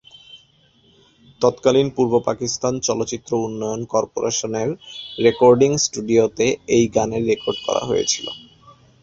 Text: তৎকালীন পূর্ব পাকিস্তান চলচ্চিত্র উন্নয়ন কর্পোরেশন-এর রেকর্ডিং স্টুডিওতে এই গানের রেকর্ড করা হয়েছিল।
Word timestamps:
তৎকালীন 1.41 1.87
পূর্ব 1.95 2.13
পাকিস্তান 2.29 2.73
চলচ্চিত্র 2.87 3.31
উন্নয়ন 3.47 3.81
কর্পোরেশন-এর 3.85 4.69
রেকর্ডিং 5.25 5.71
স্টুডিওতে 5.77 6.45
এই 6.75 6.85
গানের 6.95 7.23
রেকর্ড 7.25 7.57
করা 7.65 7.81
হয়েছিল। 7.89 8.25